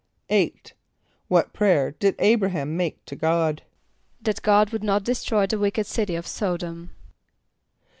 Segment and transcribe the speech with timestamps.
[0.13, 0.71] = =8.=
[1.27, 3.61] What prayer did [=A]´br[)a] h[)a]m make to God?
[4.19, 6.89] =That God would not destroy the wicked city of S[)o]d´om.